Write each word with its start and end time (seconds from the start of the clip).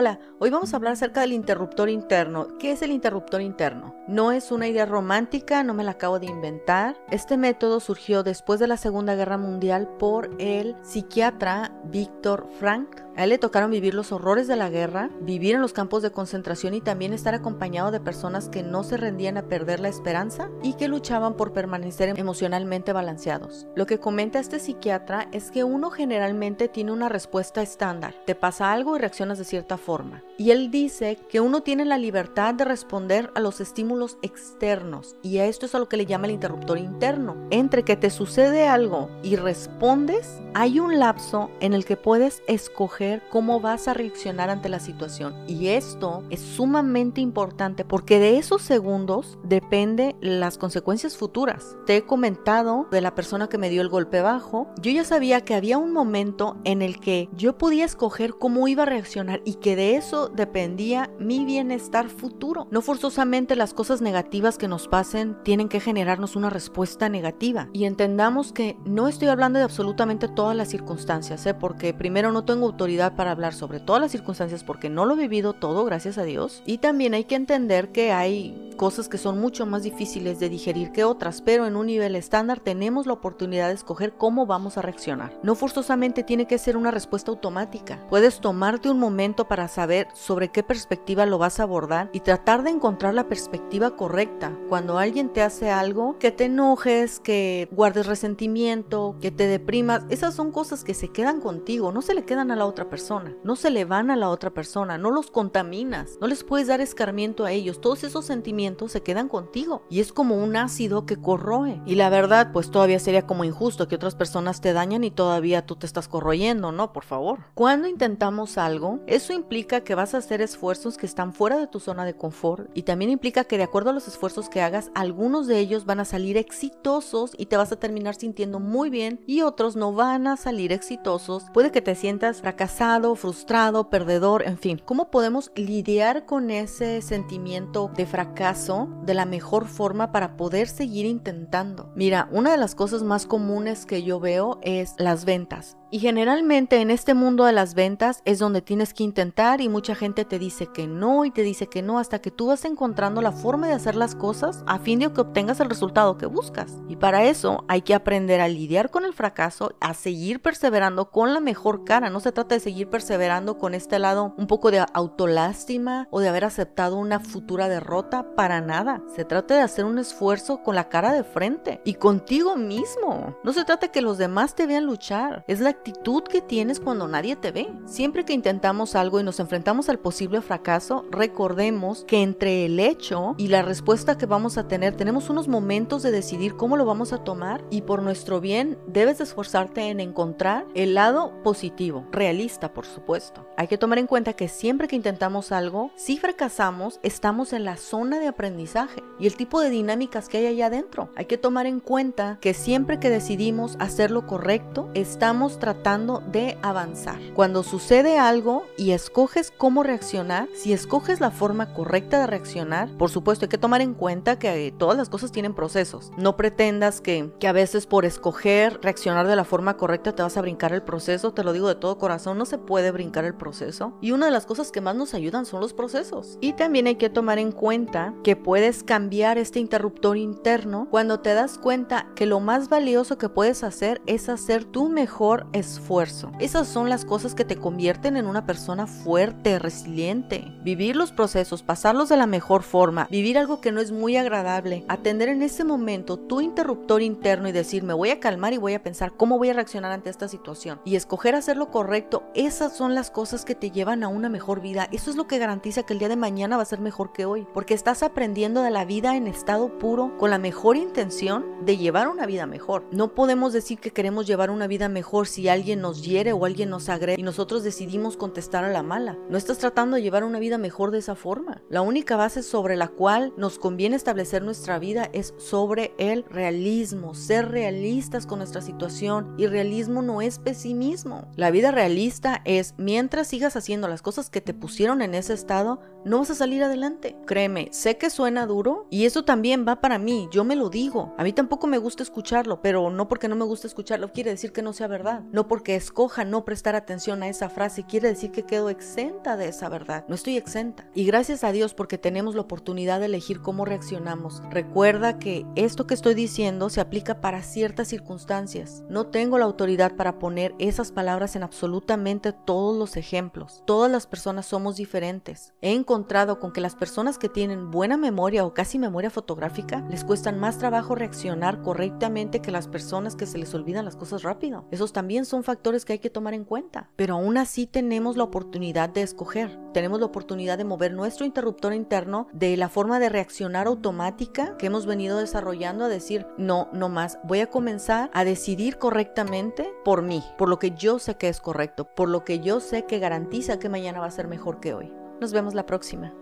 Hola, 0.00 0.20
hoy 0.38 0.50
vamos 0.50 0.72
a 0.72 0.76
hablar 0.76 0.92
acerca 0.92 1.22
del 1.22 1.32
interruptor 1.32 1.90
interno. 1.90 2.56
¿Qué 2.60 2.70
es 2.70 2.82
el 2.82 2.92
interruptor 2.92 3.40
interno? 3.40 3.96
No 4.06 4.30
es 4.30 4.52
una 4.52 4.68
idea 4.68 4.86
romántica, 4.86 5.64
no 5.64 5.74
me 5.74 5.82
la 5.82 5.90
acabo 5.90 6.20
de 6.20 6.26
inventar. 6.26 6.96
Este 7.10 7.36
método 7.36 7.80
surgió 7.80 8.22
después 8.22 8.60
de 8.60 8.68
la 8.68 8.76
Segunda 8.76 9.16
Guerra 9.16 9.38
Mundial 9.38 9.88
por 9.98 10.30
el 10.38 10.76
psiquiatra 10.82 11.72
Víctor 11.82 12.46
Frank 12.60 13.07
a 13.18 13.24
él 13.24 13.30
le 13.30 13.38
tocaron 13.38 13.72
vivir 13.72 13.94
los 13.94 14.12
horrores 14.12 14.46
de 14.46 14.54
la 14.54 14.70
guerra, 14.70 15.10
vivir 15.20 15.56
en 15.56 15.60
los 15.60 15.72
campos 15.72 16.04
de 16.04 16.12
concentración 16.12 16.72
y 16.74 16.80
también 16.80 17.12
estar 17.12 17.34
acompañado 17.34 17.90
de 17.90 17.98
personas 17.98 18.48
que 18.48 18.62
no 18.62 18.84
se 18.84 18.96
rendían 18.96 19.36
a 19.36 19.48
perder 19.48 19.80
la 19.80 19.88
esperanza 19.88 20.50
y 20.62 20.74
que 20.74 20.86
luchaban 20.86 21.34
por 21.34 21.52
permanecer 21.52 22.16
emocionalmente 22.16 22.92
balanceados. 22.92 23.66
Lo 23.74 23.86
que 23.86 23.98
comenta 23.98 24.38
este 24.38 24.60
psiquiatra 24.60 25.26
es 25.32 25.50
que 25.50 25.64
uno 25.64 25.90
generalmente 25.90 26.68
tiene 26.68 26.92
una 26.92 27.08
respuesta 27.08 27.60
estándar. 27.60 28.14
Te 28.24 28.36
pasa 28.36 28.72
algo 28.72 28.94
y 28.94 29.00
reaccionas 29.00 29.38
de 29.38 29.44
cierta 29.44 29.78
forma. 29.78 30.22
Y 30.36 30.52
él 30.52 30.70
dice 30.70 31.18
que 31.28 31.40
uno 31.40 31.64
tiene 31.64 31.84
la 31.84 31.98
libertad 31.98 32.54
de 32.54 32.66
responder 32.66 33.32
a 33.34 33.40
los 33.40 33.60
estímulos 33.60 34.16
externos 34.22 35.16
y 35.22 35.38
a 35.38 35.46
esto 35.46 35.66
es 35.66 35.74
a 35.74 35.80
lo 35.80 35.88
que 35.88 35.96
le 35.96 36.06
llama 36.06 36.26
el 36.28 36.34
interruptor 36.34 36.78
interno. 36.78 37.36
Entre 37.50 37.82
que 37.82 37.96
te 37.96 38.10
sucede 38.10 38.68
algo 38.68 39.10
y 39.24 39.34
respondes, 39.34 40.40
hay 40.54 40.78
un 40.78 41.00
lapso 41.00 41.50
en 41.58 41.74
el 41.74 41.84
que 41.84 41.96
puedes 41.96 42.44
escoger 42.46 43.07
cómo 43.30 43.60
vas 43.60 43.88
a 43.88 43.94
reaccionar 43.94 44.50
ante 44.50 44.68
la 44.68 44.80
situación. 44.80 45.34
Y 45.46 45.68
esto 45.68 46.22
es 46.30 46.40
sumamente 46.40 47.20
importante 47.20 47.84
porque 47.84 48.18
de 48.18 48.38
esos 48.38 48.62
segundos 48.62 49.38
depende 49.42 50.16
las 50.20 50.58
consecuencias 50.58 51.16
futuras. 51.16 51.76
Te 51.86 51.96
he 51.96 52.02
comentado 52.02 52.86
de 52.90 53.00
la 53.00 53.14
persona 53.14 53.48
que 53.48 53.58
me 53.58 53.70
dio 53.70 53.82
el 53.82 53.88
golpe 53.88 54.20
bajo. 54.20 54.68
Yo 54.80 54.90
ya 54.90 55.04
sabía 55.04 55.42
que 55.42 55.54
había 55.54 55.78
un 55.78 55.92
momento 55.92 56.56
en 56.64 56.82
el 56.82 57.00
que 57.00 57.28
yo 57.32 57.56
podía 57.58 57.84
escoger 57.84 58.34
cómo 58.34 58.68
iba 58.68 58.82
a 58.82 58.86
reaccionar 58.86 59.40
y 59.44 59.54
que 59.54 59.76
de 59.76 59.96
eso 59.96 60.28
dependía 60.28 61.10
mi 61.18 61.44
bienestar 61.44 62.08
futuro. 62.08 62.66
No 62.70 62.82
forzosamente 62.82 63.56
las 63.56 63.74
cosas 63.74 64.00
negativas 64.00 64.58
que 64.58 64.68
nos 64.68 64.88
pasen 64.88 65.36
tienen 65.42 65.68
que 65.68 65.80
generarnos 65.80 66.36
una 66.36 66.50
respuesta 66.50 67.08
negativa. 67.08 67.68
Y 67.72 67.84
entendamos 67.84 68.52
que 68.52 68.76
no 68.84 69.08
estoy 69.08 69.28
hablando 69.28 69.58
de 69.58 69.64
absolutamente 69.64 70.28
todas 70.28 70.56
las 70.56 70.68
circunstancias, 70.68 71.46
¿eh? 71.46 71.54
porque 71.54 71.94
primero 71.94 72.32
no 72.32 72.44
tengo 72.44 72.66
autoridad 72.66 72.87
para 73.16 73.32
hablar 73.32 73.52
sobre 73.52 73.80
todas 73.80 74.00
las 74.00 74.10
circunstancias 74.10 74.64
porque 74.64 74.88
no 74.88 75.04
lo 75.04 75.14
he 75.14 75.18
vivido 75.18 75.52
todo, 75.52 75.84
gracias 75.84 76.16
a 76.16 76.22
Dios. 76.22 76.62
Y 76.64 76.78
también 76.78 77.12
hay 77.12 77.24
que 77.24 77.34
entender 77.34 77.92
que 77.92 78.12
hay 78.12 78.68
cosas 78.78 79.08
que 79.08 79.18
son 79.18 79.38
mucho 79.38 79.66
más 79.66 79.82
difíciles 79.82 80.38
de 80.38 80.48
digerir 80.48 80.92
que 80.92 81.04
otras, 81.04 81.42
pero 81.42 81.66
en 81.66 81.76
un 81.76 81.86
nivel 81.86 82.16
estándar 82.16 82.60
tenemos 82.60 83.06
la 83.06 83.12
oportunidad 83.12 83.68
de 83.68 83.74
escoger 83.74 84.14
cómo 84.14 84.46
vamos 84.46 84.78
a 84.78 84.82
reaccionar. 84.82 85.38
No 85.42 85.54
forzosamente 85.54 86.22
tiene 86.22 86.46
que 86.46 86.56
ser 86.56 86.76
una 86.76 86.90
respuesta 86.90 87.30
automática. 87.30 88.06
Puedes 88.08 88.40
tomarte 88.40 88.88
un 88.88 88.98
momento 88.98 89.48
para 89.48 89.68
saber 89.68 90.06
sobre 90.14 90.48
qué 90.48 90.62
perspectiva 90.62 91.26
lo 91.26 91.38
vas 91.38 91.60
a 91.60 91.64
abordar 91.64 92.08
y 92.12 92.20
tratar 92.20 92.62
de 92.62 92.70
encontrar 92.70 93.14
la 93.14 93.28
perspectiva 93.28 93.96
correcta. 93.96 94.56
Cuando 94.68 94.98
alguien 94.98 95.30
te 95.32 95.42
hace 95.42 95.70
algo, 95.70 96.16
que 96.18 96.30
te 96.30 96.44
enojes, 96.44 97.20
que 97.20 97.68
guardes 97.72 98.06
resentimiento, 98.06 99.16
que 99.20 99.32
te 99.32 99.48
deprimas, 99.48 100.04
esas 100.08 100.34
son 100.34 100.52
cosas 100.52 100.84
que 100.84 100.94
se 100.94 101.08
quedan 101.08 101.40
contigo, 101.40 101.90
no 101.90 102.00
se 102.00 102.14
le 102.14 102.24
quedan 102.24 102.52
a 102.52 102.56
la 102.56 102.64
otra 102.64 102.77
persona, 102.84 103.36
no 103.44 103.56
se 103.56 103.70
le 103.70 103.84
van 103.84 104.10
a 104.10 104.16
la 104.16 104.28
otra 104.28 104.50
persona, 104.50 104.98
no 104.98 105.10
los 105.10 105.30
contaminas, 105.30 106.18
no 106.20 106.26
les 106.26 106.44
puedes 106.44 106.68
dar 106.68 106.80
escarmiento 106.80 107.44
a 107.44 107.52
ellos. 107.52 107.80
Todos 107.80 108.04
esos 108.04 108.24
sentimientos 108.24 108.92
se 108.92 109.02
quedan 109.02 109.28
contigo 109.28 109.82
y 109.90 110.00
es 110.00 110.12
como 110.12 110.36
un 110.36 110.56
ácido 110.56 111.06
que 111.06 111.16
corroe. 111.16 111.80
Y 111.86 111.94
la 111.94 112.10
verdad, 112.10 112.52
pues 112.52 112.70
todavía 112.70 112.98
sería 112.98 113.26
como 113.26 113.44
injusto 113.44 113.88
que 113.88 113.96
otras 113.96 114.14
personas 114.14 114.60
te 114.60 114.72
dañan 114.72 115.04
y 115.04 115.10
todavía 115.10 115.66
tú 115.66 115.76
te 115.76 115.86
estás 115.86 116.08
corroyendo, 116.08 116.72
¿no? 116.72 116.92
Por 116.92 117.04
favor. 117.04 117.40
Cuando 117.54 117.88
intentamos 117.88 118.58
algo, 118.58 119.00
eso 119.06 119.32
implica 119.32 119.82
que 119.82 119.94
vas 119.94 120.14
a 120.14 120.18
hacer 120.18 120.40
esfuerzos 120.40 120.96
que 120.96 121.06
están 121.06 121.32
fuera 121.32 121.58
de 121.58 121.66
tu 121.66 121.80
zona 121.80 122.04
de 122.04 122.14
confort 122.14 122.70
y 122.74 122.82
también 122.82 123.10
implica 123.10 123.44
que 123.44 123.58
de 123.58 123.64
acuerdo 123.64 123.90
a 123.90 123.92
los 123.92 124.08
esfuerzos 124.08 124.48
que 124.48 124.60
hagas, 124.60 124.90
algunos 124.94 125.46
de 125.46 125.58
ellos 125.58 125.84
van 125.84 126.00
a 126.00 126.04
salir 126.04 126.36
exitosos 126.36 127.32
y 127.36 127.46
te 127.46 127.56
vas 127.56 127.72
a 127.72 127.78
terminar 127.78 128.14
sintiendo 128.14 128.60
muy 128.60 128.90
bien 128.90 129.20
y 129.26 129.42
otros 129.42 129.76
no 129.76 129.92
van 129.92 130.26
a 130.26 130.36
salir 130.36 130.72
exitosos. 130.72 131.44
Puede 131.52 131.72
que 131.72 131.82
te 131.82 131.94
sientas 131.94 132.40
fracasado, 132.40 132.67
frustrado, 133.16 133.90
perdedor, 133.90 134.42
en 134.46 134.58
fin. 134.58 134.80
¿Cómo 134.84 135.10
podemos 135.10 135.50
lidiar 135.56 136.26
con 136.26 136.50
ese 136.50 137.02
sentimiento 137.02 137.90
de 137.96 138.06
fracaso? 138.06 138.88
de 139.04 139.14
la 139.14 139.24
mejor 139.24 139.66
forma 139.66 140.12
para 140.12 140.36
poder 140.36 140.68
seguir 140.68 141.06
intentando. 141.06 141.90
Mira, 141.94 142.28
una 142.30 142.50
de 142.50 142.56
las 142.58 142.74
cosas 142.74 143.02
más 143.02 143.26
comunes 143.26 143.86
que 143.86 144.02
yo 144.02 144.20
veo 144.20 144.58
es 144.62 144.94
las 144.98 145.24
ventas. 145.24 145.76
Y 145.90 146.00
generalmente 146.00 146.80
en 146.80 146.90
este 146.90 147.14
mundo 147.14 147.44
de 147.44 147.52
las 147.52 147.74
ventas 147.74 148.20
es 148.26 148.38
donde 148.38 148.60
tienes 148.60 148.92
que 148.92 149.04
intentar 149.04 149.62
y 149.62 149.70
mucha 149.70 149.94
gente 149.94 150.26
te 150.26 150.38
dice 150.38 150.66
que 150.66 150.86
no 150.86 151.24
y 151.24 151.30
te 151.30 151.42
dice 151.42 151.68
que 151.68 151.80
no 151.80 151.98
hasta 151.98 152.20
que 152.20 152.30
tú 152.30 152.48
vas 152.48 152.66
encontrando 152.66 153.22
la 153.22 153.32
forma 153.32 153.68
de 153.68 153.72
hacer 153.72 153.96
las 153.96 154.14
cosas 154.14 154.62
a 154.66 154.78
fin 154.80 154.98
de 154.98 155.10
que 155.12 155.22
obtengas 155.22 155.60
el 155.60 155.70
resultado 155.70 156.18
que 156.18 156.26
buscas. 156.26 156.74
Y 156.88 156.96
para 156.96 157.24
eso 157.24 157.64
hay 157.68 157.80
que 157.82 157.94
aprender 157.94 158.42
a 158.42 158.48
lidiar 158.48 158.90
con 158.90 159.06
el 159.06 159.14
fracaso, 159.14 159.74
a 159.80 159.94
seguir 159.94 160.42
perseverando 160.42 161.10
con 161.10 161.32
la 161.32 161.40
mejor 161.40 161.84
cara. 161.84 162.10
No 162.10 162.20
se 162.20 162.32
trata 162.32 162.54
de 162.54 162.60
seguir 162.60 162.90
perseverando 162.90 163.56
con 163.56 163.74
este 163.74 163.98
lado 163.98 164.34
un 164.36 164.46
poco 164.46 164.70
de 164.70 164.84
autolástima 164.92 166.06
o 166.10 166.20
de 166.20 166.28
haber 166.28 166.44
aceptado 166.44 166.96
una 166.96 167.20
futura 167.20 167.68
derrota. 167.68 168.34
Para 168.36 168.60
nada. 168.60 169.02
Se 169.16 169.24
trata 169.24 169.54
de 169.54 169.62
hacer 169.62 169.84
un 169.84 169.98
esfuerzo 169.98 170.62
con 170.62 170.74
la 170.74 170.88
cara 170.88 171.12
de 171.12 171.24
frente 171.24 171.80
y 171.84 171.94
contigo 171.94 172.56
mismo. 172.56 173.36
No 173.42 173.52
se 173.52 173.64
trata 173.64 173.88
que 173.88 174.02
los 174.02 174.18
demás 174.18 174.54
te 174.54 174.66
vean 174.66 174.84
luchar. 174.84 175.44
Es 175.48 175.60
la 175.60 175.77
actitud 175.78 176.24
que 176.24 176.40
tienes 176.40 176.80
cuando 176.80 177.06
nadie 177.06 177.36
te 177.36 177.52
ve. 177.52 177.68
Siempre 177.86 178.24
que 178.24 178.32
intentamos 178.32 178.96
algo 178.96 179.20
y 179.20 179.22
nos 179.22 179.38
enfrentamos 179.38 179.88
al 179.88 180.00
posible 180.00 180.40
fracaso, 180.40 181.04
recordemos 181.10 182.04
que 182.04 182.22
entre 182.22 182.66
el 182.66 182.80
hecho 182.80 183.34
y 183.38 183.48
la 183.48 183.62
respuesta 183.62 184.18
que 184.18 184.26
vamos 184.26 184.58
a 184.58 184.66
tener, 184.66 184.96
tenemos 184.96 185.30
unos 185.30 185.46
momentos 185.46 186.02
de 186.02 186.10
decidir 186.10 186.56
cómo 186.56 186.76
lo 186.76 186.84
vamos 186.84 187.12
a 187.12 187.18
tomar 187.18 187.64
y 187.70 187.82
por 187.82 188.02
nuestro 188.02 188.40
bien 188.40 188.76
debes 188.88 189.20
esforzarte 189.20 189.82
en 189.82 190.00
encontrar 190.00 190.66
el 190.74 190.94
lado 190.94 191.32
positivo, 191.44 192.06
realista 192.10 192.72
por 192.72 192.84
supuesto. 192.84 193.46
Hay 193.56 193.68
que 193.68 193.78
tomar 193.78 193.98
en 193.98 194.08
cuenta 194.08 194.32
que 194.32 194.48
siempre 194.48 194.88
que 194.88 194.96
intentamos 194.96 195.52
algo, 195.52 195.92
si 195.94 196.18
fracasamos, 196.18 196.98
estamos 197.04 197.52
en 197.52 197.64
la 197.64 197.76
zona 197.76 198.18
de 198.18 198.26
aprendizaje 198.26 199.02
y 199.20 199.26
el 199.26 199.36
tipo 199.36 199.60
de 199.60 199.70
dinámicas 199.70 200.28
que 200.28 200.38
hay 200.38 200.46
allá 200.46 200.66
adentro. 200.66 201.10
Hay 201.14 201.26
que 201.26 201.38
tomar 201.38 201.66
en 201.66 201.78
cuenta 201.78 202.38
que 202.40 202.52
siempre 202.52 202.98
que 202.98 203.10
decidimos 203.10 203.76
hacer 203.78 204.10
lo 204.10 204.26
correcto, 204.26 204.90
estamos 204.94 205.58
tratando 205.58 205.67
de 205.74 206.58
avanzar. 206.62 207.18
Cuando 207.34 207.62
sucede 207.62 208.18
algo 208.18 208.64
y 208.76 208.92
escoges 208.92 209.52
cómo 209.56 209.82
reaccionar, 209.82 210.48
si 210.54 210.72
escoges 210.72 211.20
la 211.20 211.30
forma 211.30 211.72
correcta 211.72 212.18
de 212.20 212.26
reaccionar, 212.26 212.90
por 212.96 213.10
supuesto 213.10 213.44
hay 213.44 213.48
que 213.48 213.58
tomar 213.58 213.80
en 213.80 213.94
cuenta 213.94 214.38
que 214.38 214.72
todas 214.76 214.96
las 214.96 215.08
cosas 215.08 215.32
tienen 215.32 215.54
procesos. 215.54 216.10
No 216.16 216.36
pretendas 216.36 217.00
que, 217.00 217.30
que 217.38 217.48
a 217.48 217.52
veces 217.52 217.86
por 217.86 218.04
escoger 218.04 218.78
reaccionar 218.82 219.26
de 219.26 219.36
la 219.36 219.44
forma 219.44 219.76
correcta 219.76 220.14
te 220.14 220.22
vas 220.22 220.36
a 220.36 220.42
brincar 220.42 220.72
el 220.72 220.82
proceso, 220.82 221.32
te 221.32 221.44
lo 221.44 221.52
digo 221.52 221.68
de 221.68 221.74
todo 221.74 221.98
corazón, 221.98 222.38
no 222.38 222.46
se 222.46 222.58
puede 222.58 222.90
brincar 222.90 223.24
el 223.24 223.34
proceso. 223.34 223.92
Y 224.00 224.12
una 224.12 224.26
de 224.26 224.32
las 224.32 224.46
cosas 224.46 224.72
que 224.72 224.80
más 224.80 224.96
nos 224.96 225.14
ayudan 225.14 225.46
son 225.46 225.60
los 225.60 225.72
procesos. 225.72 226.38
Y 226.40 226.54
también 226.54 226.86
hay 226.86 226.96
que 226.96 227.10
tomar 227.10 227.38
en 227.38 227.52
cuenta 227.52 228.14
que 228.24 228.36
puedes 228.36 228.82
cambiar 228.82 229.38
este 229.38 229.60
interruptor 229.60 230.16
interno 230.16 230.88
cuando 230.90 231.20
te 231.20 231.34
das 231.34 231.58
cuenta 231.58 232.06
que 232.14 232.26
lo 232.26 232.40
más 232.40 232.68
valioso 232.68 233.18
que 233.18 233.28
puedes 233.28 233.62
hacer 233.64 234.00
es 234.06 234.28
hacer 234.28 234.64
tu 234.64 234.88
mejor 234.88 235.46
esfuerzo. 235.58 236.32
Esas 236.38 236.68
son 236.68 236.88
las 236.88 237.04
cosas 237.04 237.34
que 237.34 237.44
te 237.44 237.56
convierten 237.56 238.16
en 238.16 238.26
una 238.26 238.46
persona 238.46 238.86
fuerte, 238.86 239.58
resiliente. 239.58 240.52
Vivir 240.62 240.96
los 240.96 241.12
procesos, 241.12 241.62
pasarlos 241.62 242.08
de 242.08 242.16
la 242.16 242.26
mejor 242.26 242.62
forma, 242.62 243.06
vivir 243.10 243.38
algo 243.38 243.60
que 243.60 243.72
no 243.72 243.80
es 243.80 243.92
muy 243.92 244.16
agradable, 244.16 244.84
atender 244.88 245.28
en 245.28 245.42
ese 245.42 245.64
momento 245.64 246.16
tu 246.16 246.40
interruptor 246.40 247.02
interno 247.02 247.48
y 247.48 247.52
decir, 247.52 247.82
me 247.82 247.94
voy 247.94 248.10
a 248.10 248.20
calmar 248.20 248.52
y 248.52 248.58
voy 248.58 248.74
a 248.74 248.82
pensar 248.82 249.12
cómo 249.16 249.38
voy 249.38 249.50
a 249.50 249.54
reaccionar 249.54 249.92
ante 249.92 250.10
esta 250.10 250.28
situación 250.28 250.80
y 250.84 250.96
escoger 250.96 251.34
hacer 251.34 251.56
lo 251.56 251.70
correcto, 251.70 252.24
esas 252.34 252.76
son 252.76 252.94
las 252.94 253.10
cosas 253.10 253.44
que 253.44 253.54
te 253.54 253.70
llevan 253.70 254.02
a 254.02 254.08
una 254.08 254.28
mejor 254.28 254.60
vida. 254.60 254.88
Eso 254.92 255.10
es 255.10 255.16
lo 255.16 255.26
que 255.26 255.38
garantiza 255.38 255.82
que 255.82 255.92
el 255.92 255.98
día 255.98 256.08
de 256.08 256.16
mañana 256.16 256.56
va 256.56 256.62
a 256.62 256.66
ser 256.66 256.80
mejor 256.80 257.12
que 257.12 257.24
hoy, 257.24 257.46
porque 257.52 257.74
estás 257.74 258.02
aprendiendo 258.02 258.62
de 258.62 258.70
la 258.70 258.84
vida 258.84 259.16
en 259.16 259.26
estado 259.26 259.78
puro 259.78 260.16
con 260.18 260.30
la 260.30 260.38
mejor 260.38 260.76
intención 260.76 261.44
de 261.64 261.76
llevar 261.76 262.08
una 262.08 262.26
vida 262.26 262.46
mejor. 262.46 262.84
No 262.92 263.14
podemos 263.14 263.52
decir 263.52 263.78
que 263.78 263.90
queremos 263.90 264.26
llevar 264.26 264.50
una 264.50 264.66
vida 264.66 264.88
mejor 264.88 265.26
si 265.26 265.47
alguien 265.48 265.80
nos 265.80 266.02
hiere 266.02 266.32
o 266.32 266.44
alguien 266.44 266.70
nos 266.70 266.88
agrede 266.88 267.18
y 267.18 267.22
nosotros 267.22 267.62
decidimos 267.62 268.16
contestar 268.16 268.64
a 268.64 268.70
la 268.70 268.82
mala. 268.82 269.18
No 269.28 269.38
estás 269.38 269.58
tratando 269.58 269.96
de 269.96 270.02
llevar 270.02 270.24
una 270.24 270.38
vida 270.38 270.58
mejor 270.58 270.90
de 270.90 270.98
esa 270.98 271.14
forma. 271.14 271.62
La 271.68 271.82
única 271.82 272.16
base 272.16 272.42
sobre 272.42 272.76
la 272.76 272.88
cual 272.88 273.32
nos 273.36 273.58
conviene 273.58 273.96
establecer 273.96 274.42
nuestra 274.42 274.78
vida 274.78 275.08
es 275.12 275.34
sobre 275.38 275.94
el 275.98 276.24
realismo, 276.24 277.14
ser 277.14 277.50
realistas 277.50 278.26
con 278.26 278.38
nuestra 278.38 278.60
situación 278.60 279.34
y 279.38 279.46
realismo 279.46 280.02
no 280.02 280.22
es 280.22 280.38
pesimismo. 280.38 281.30
La 281.36 281.50
vida 281.50 281.70
realista 281.70 282.42
es 282.44 282.74
mientras 282.78 283.28
sigas 283.28 283.56
haciendo 283.56 283.88
las 283.88 284.02
cosas 284.02 284.30
que 284.30 284.40
te 284.40 284.54
pusieron 284.54 285.02
en 285.02 285.14
ese 285.14 285.34
estado, 285.34 285.80
no 286.04 286.18
vas 286.18 286.30
a 286.30 286.34
salir 286.34 286.62
adelante. 286.62 287.16
Créeme, 287.26 287.68
sé 287.72 287.98
que 287.98 288.10
suena 288.10 288.46
duro 288.46 288.86
y 288.90 289.04
eso 289.04 289.24
también 289.24 289.64
va 289.66 289.80
para 289.80 289.98
mí, 289.98 290.28
yo 290.30 290.44
me 290.44 290.56
lo 290.56 290.70
digo. 290.70 291.14
A 291.18 291.24
mí 291.24 291.32
tampoco 291.32 291.66
me 291.66 291.78
gusta 291.78 292.02
escucharlo, 292.02 292.62
pero 292.62 292.90
no 292.90 293.08
porque 293.08 293.28
no 293.28 293.36
me 293.36 293.44
gusta 293.44 293.66
escucharlo 293.66 294.12
quiere 294.12 294.30
decir 294.30 294.52
que 294.52 294.62
no 294.62 294.72
sea 294.72 294.86
verdad. 294.86 295.22
No 295.32 295.37
porque 295.46 295.76
escoja 295.76 296.24
no 296.24 296.44
prestar 296.44 296.74
atención 296.74 297.22
a 297.22 297.28
esa 297.28 297.48
frase 297.48 297.84
quiere 297.84 298.08
decir 298.08 298.32
que 298.32 298.44
quedo 298.44 298.70
exenta 298.70 299.36
de 299.36 299.48
esa 299.48 299.68
verdad. 299.68 300.04
No 300.08 300.14
estoy 300.14 300.36
exenta. 300.36 300.88
Y 300.94 301.04
gracias 301.04 301.44
a 301.44 301.52
Dios 301.52 301.74
porque 301.74 301.98
tenemos 301.98 302.34
la 302.34 302.40
oportunidad 302.40 302.98
de 302.98 303.06
elegir 303.06 303.40
cómo 303.40 303.64
reaccionamos. 303.64 304.42
Recuerda 304.50 305.18
que 305.18 305.46
esto 305.54 305.86
que 305.86 305.94
estoy 305.94 306.14
diciendo 306.14 306.70
se 306.70 306.80
aplica 306.80 307.20
para 307.20 307.42
ciertas 307.42 307.88
circunstancias. 307.88 308.82
No 308.88 309.06
tengo 309.06 309.38
la 309.38 309.44
autoridad 309.44 309.94
para 309.96 310.18
poner 310.18 310.54
esas 310.58 310.92
palabras 310.92 311.36
en 311.36 311.42
absolutamente 311.42 312.32
todos 312.32 312.76
los 312.76 312.96
ejemplos. 312.96 313.62
Todas 313.66 313.90
las 313.90 314.06
personas 314.06 314.46
somos 314.46 314.76
diferentes. 314.76 315.52
He 315.60 315.74
encontrado 315.74 316.38
con 316.38 316.52
que 316.52 316.60
las 316.60 316.74
personas 316.74 317.18
que 317.18 317.28
tienen 317.28 317.70
buena 317.70 317.96
memoria 317.96 318.44
o 318.44 318.54
casi 318.54 318.78
memoria 318.78 319.10
fotográfica 319.10 319.84
les 319.90 320.04
cuestan 320.04 320.38
más 320.38 320.58
trabajo 320.58 320.94
reaccionar 320.94 321.62
correctamente 321.62 322.40
que 322.40 322.50
las 322.50 322.68
personas 322.68 323.16
que 323.16 323.26
se 323.26 323.38
les 323.38 323.54
olvidan 323.54 323.84
las 323.84 323.96
cosas 323.96 324.22
rápido. 324.22 324.66
Esos 324.70 324.92
también 324.92 325.24
son 325.28 325.44
factores 325.44 325.84
que 325.84 325.94
hay 325.94 325.98
que 325.98 326.10
tomar 326.10 326.34
en 326.34 326.44
cuenta. 326.44 326.90
Pero 326.96 327.14
aún 327.14 327.36
así 327.38 327.66
tenemos 327.66 328.16
la 328.16 328.24
oportunidad 328.24 328.88
de 328.88 329.02
escoger. 329.02 329.58
Tenemos 329.72 330.00
la 330.00 330.06
oportunidad 330.06 330.58
de 330.58 330.64
mover 330.64 330.92
nuestro 330.92 331.24
interruptor 331.26 331.72
interno 331.72 332.26
de 332.32 332.56
la 332.56 332.68
forma 332.68 332.98
de 332.98 333.08
reaccionar 333.08 333.66
automática 333.66 334.56
que 334.56 334.66
hemos 334.66 334.86
venido 334.86 335.18
desarrollando 335.18 335.84
a 335.84 335.88
decir, 335.88 336.26
no, 336.36 336.68
no 336.72 336.88
más. 336.88 337.18
Voy 337.24 337.40
a 337.40 337.50
comenzar 337.50 338.10
a 338.12 338.24
decidir 338.24 338.78
correctamente 338.78 339.72
por 339.84 340.02
mí, 340.02 340.22
por 340.36 340.48
lo 340.48 340.58
que 340.58 340.72
yo 340.72 340.98
sé 340.98 341.16
que 341.16 341.28
es 341.28 341.40
correcto, 341.40 341.84
por 341.94 342.08
lo 342.08 342.24
que 342.24 342.40
yo 342.40 342.60
sé 342.60 342.86
que 342.86 342.98
garantiza 342.98 343.58
que 343.58 343.68
mañana 343.68 344.00
va 344.00 344.06
a 344.06 344.10
ser 344.10 344.28
mejor 344.28 344.60
que 344.60 344.74
hoy. 344.74 344.92
Nos 345.20 345.32
vemos 345.32 345.54
la 345.54 345.66
próxima. 345.66 346.14